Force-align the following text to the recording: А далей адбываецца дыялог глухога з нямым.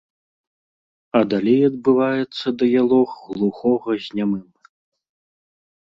А 1.19 1.21
далей 1.33 1.61
адбываецца 1.69 2.47
дыялог 2.65 3.09
глухога 3.33 3.91
з 4.07 4.21
нямым. 4.21 4.45